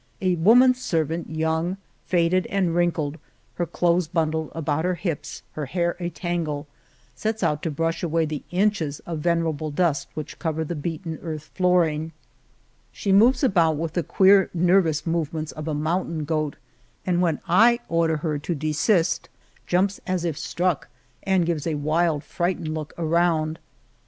[0.19, 3.19] A woman servant, young, faded, and wrinkled,
[3.53, 6.65] her clothes bundled about her hips, her hair a tangle,
[7.13, 11.51] sets out to brush away the inches of venerable dust which cover the beaten earth
[11.53, 12.13] flooring.
[12.91, 16.55] She moves about with the queer, nervous movements of a mountain goat,
[17.05, 19.29] and, when I order her to desist,
[19.67, 20.87] jumps 69 The Cave of Montesinos as if struck
[21.21, 23.59] and gives a wild, frightened look around.